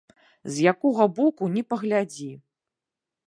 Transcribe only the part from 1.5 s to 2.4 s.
ні паглядзі.